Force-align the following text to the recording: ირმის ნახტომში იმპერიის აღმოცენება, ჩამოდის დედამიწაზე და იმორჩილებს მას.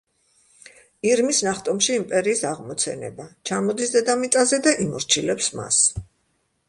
ირმის 1.09 1.41
ნახტომში 1.47 1.93
იმპერიის 1.97 2.41
აღმოცენება, 2.53 3.27
ჩამოდის 3.51 3.95
დედამიწაზე 3.97 4.61
და 4.69 4.75
იმორჩილებს 4.87 5.53
მას. 5.61 5.83